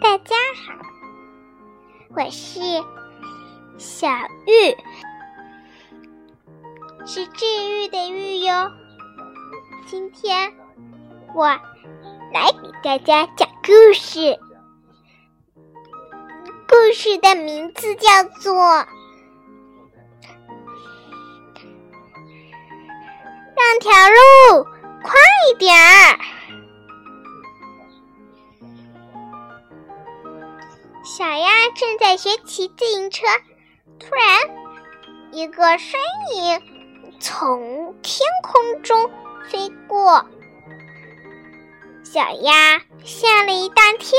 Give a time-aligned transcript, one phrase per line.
[0.00, 0.72] 大家好
[2.16, 2.58] 我是
[3.76, 4.08] 小
[4.46, 4.74] 玉，
[7.06, 8.72] 是治愈的愈哟。
[9.86, 10.54] 今天
[11.34, 11.46] 我
[12.32, 14.38] 来给大家讲故事，
[16.66, 18.54] 故事的名字叫做
[23.54, 24.64] 《让条路
[25.02, 25.12] 快
[25.50, 26.16] 一点儿》。
[31.20, 33.26] 小鸭正在学骑自行车，
[33.98, 34.24] 突然，
[35.32, 36.00] 一个身
[36.34, 36.62] 影
[37.20, 39.10] 从天空中
[39.46, 40.24] 飞过，
[42.04, 44.18] 小鸭吓了一大跳。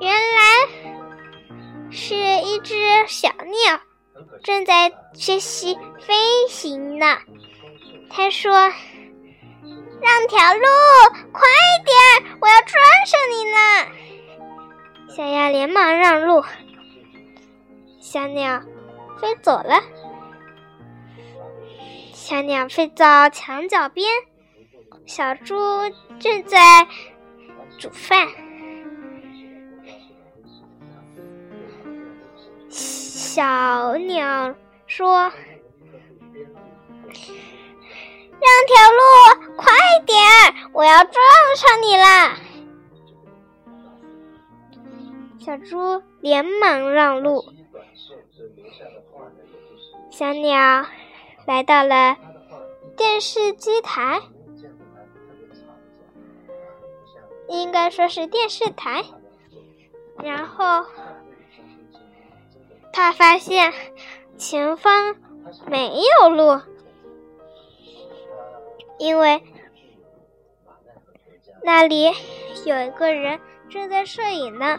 [0.00, 2.74] 原来是一只
[3.06, 3.80] 小鸟，
[4.42, 6.14] 正在学习飞
[6.48, 7.18] 行呢。
[8.08, 8.72] 它说。
[10.02, 10.66] 让条路
[11.32, 11.42] 快
[11.84, 13.86] 点，我要撞上你了！
[15.14, 16.42] 小鸭连忙让路，
[18.00, 18.62] 小鸟
[19.20, 19.82] 飞走了。
[22.14, 24.08] 小鸟飞到墙角边，
[25.04, 25.56] 小猪
[26.18, 26.86] 正在
[27.78, 28.28] 煮饭。
[32.68, 34.54] 小鸟
[34.86, 35.32] 说。
[38.40, 39.00] 让条路
[39.56, 39.72] 快
[40.06, 41.14] 点儿，我要撞
[41.56, 42.36] 上你了！
[45.38, 47.44] 小猪连忙让路。
[50.10, 50.86] 小鸟
[51.46, 52.16] 来到了
[52.96, 54.20] 电视机台，
[57.48, 59.04] 应该说是电视台。
[60.22, 60.84] 然后
[62.92, 63.72] 他发现
[64.36, 65.16] 前方
[65.66, 66.60] 没有路。
[69.00, 69.42] 因为
[71.64, 72.12] 那里
[72.66, 73.40] 有一个人
[73.70, 74.78] 正在摄影呢。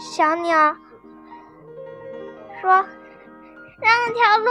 [0.00, 0.74] 小鸟
[2.62, 2.70] 说
[3.78, 4.50] ：“让条路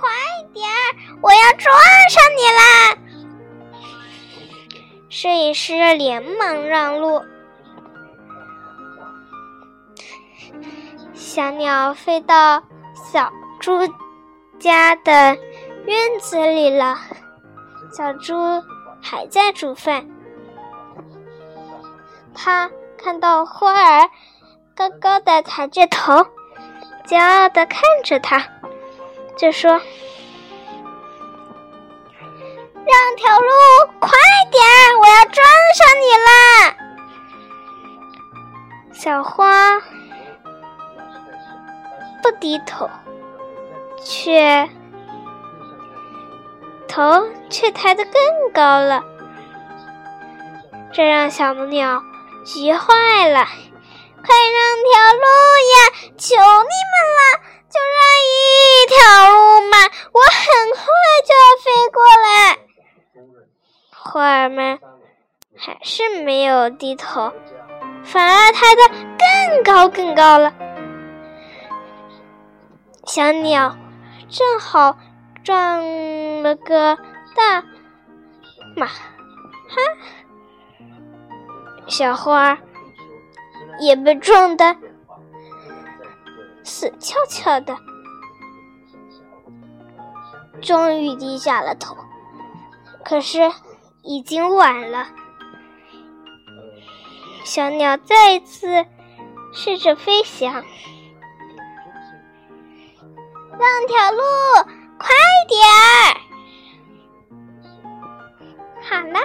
[0.00, 0.08] 快
[0.52, 0.78] 点儿，
[1.20, 1.76] 我要撞
[2.08, 2.96] 上你啦！”
[5.10, 7.20] 摄影师连忙让路。
[11.14, 12.62] 小鸟飞到
[13.12, 13.72] 小猪。
[14.58, 15.36] 家的
[15.86, 16.98] 院子里了，
[17.92, 18.34] 小猪
[19.02, 20.08] 还在煮饭。
[22.34, 24.10] 他看到花儿
[24.74, 26.26] 高高的抬着头，
[27.06, 28.42] 骄傲的看着他，
[29.36, 29.70] 就说
[32.74, 33.46] ：“让条路
[34.00, 34.10] 快
[34.50, 34.64] 点，
[35.00, 36.74] 我要撞上你了。”
[38.94, 39.78] 小花
[42.22, 42.88] 不低头。
[44.24, 44.70] 却
[46.88, 48.12] 头却抬得更
[48.54, 49.04] 高了，
[50.90, 52.02] 这让小母鸟
[52.42, 53.44] 急坏了。
[54.26, 55.26] 快让条路
[55.74, 55.76] 呀！
[56.16, 57.20] 求你们了，
[57.68, 58.32] 就让一
[58.88, 58.96] 条
[59.30, 59.76] 路嘛！
[60.10, 60.80] 我很快
[61.26, 62.56] 就要飞过来。
[63.90, 64.80] 花儿们
[65.54, 67.30] 还是没有低头，
[68.02, 70.54] 反而抬得更高更高了。
[73.04, 73.76] 小鸟。
[74.34, 74.98] 正好
[75.44, 76.96] 撞了个
[77.36, 77.62] 大
[78.74, 78.96] 马哈，
[81.86, 82.58] 小花
[83.78, 84.76] 也被撞得
[86.64, 87.76] 死翘翘的，
[90.60, 91.96] 终于低下了头。
[93.04, 93.38] 可是
[94.02, 95.06] 已经晚了，
[97.44, 98.84] 小鸟再一次
[99.52, 100.64] 试着飞翔。
[103.58, 104.20] 让条路
[104.98, 105.08] 快
[105.48, 106.16] 点儿！
[108.82, 109.20] 好了，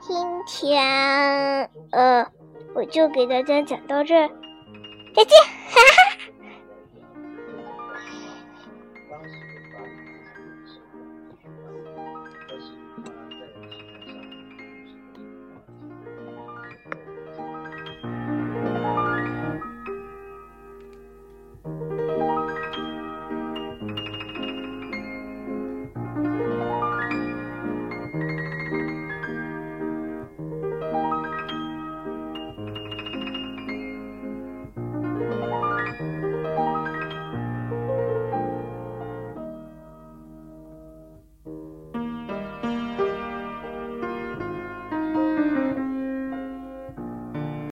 [0.00, 2.26] 今天呃，
[2.74, 4.28] 我就给大家讲到这儿，
[5.14, 5.97] 再见，哈哈。